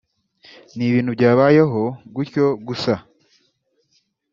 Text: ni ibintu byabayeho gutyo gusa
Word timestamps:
ni 0.75 0.83
ibintu 0.89 1.11
byabayeho 1.17 1.81
gutyo 2.15 2.45
gusa 2.67 2.93